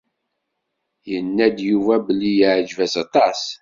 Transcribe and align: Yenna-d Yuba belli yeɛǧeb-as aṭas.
Yenna-d 1.11 1.57
Yuba 1.69 1.95
belli 2.05 2.31
yeɛǧeb-as 2.39 2.93
aṭas. 3.03 3.41